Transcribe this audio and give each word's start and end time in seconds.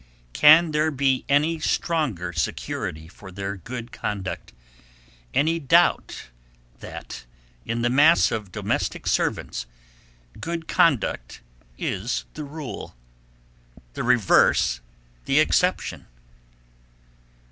Can 0.33 0.71
there 0.71 0.89
be 0.89 1.25
any 1.29 1.59
stronger 1.59 2.33
security 2.33 3.07
for 3.07 3.31
their 3.31 3.55
good 3.55 3.91
conduct, 3.91 4.51
any 5.31 5.59
doubt 5.59 6.29
that, 6.79 7.27
in 7.67 7.83
the 7.83 7.89
mass 7.91 8.31
of 8.31 8.51
domestic 8.51 9.05
servants, 9.05 9.67
good 10.39 10.67
conduct 10.67 11.41
is 11.77 12.25
the 12.33 12.43
rule, 12.43 12.95
the 13.93 14.01
reverse 14.01 14.81
the 15.25 15.39
exception? 15.39 16.07